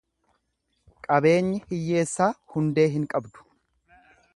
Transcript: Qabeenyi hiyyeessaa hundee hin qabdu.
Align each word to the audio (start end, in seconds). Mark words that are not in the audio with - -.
Qabeenyi 1.07 1.61
hiyyeessaa 1.67 2.33
hundee 2.55 2.91
hin 2.99 3.09
qabdu. 3.15 3.51